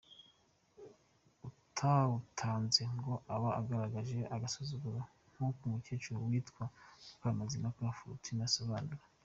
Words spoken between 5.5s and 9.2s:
umukecuru witwa Mukamazimpaka Foritine abosobanura.